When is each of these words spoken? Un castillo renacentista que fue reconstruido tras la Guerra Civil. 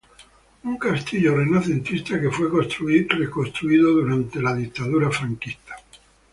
Un 0.63 0.79
castillo 0.79 1.35
renacentista 1.37 2.19
que 2.19 2.31
fue 2.31 2.45
reconstruido 2.47 3.07
tras 4.31 4.41
la 4.43 4.53
Guerra 4.95 5.11
Civil. 5.15 5.55